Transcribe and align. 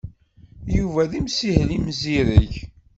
Yuba 0.75 1.01
d 1.09 1.11
imsihel 1.19 1.69
imzireg. 1.77 2.51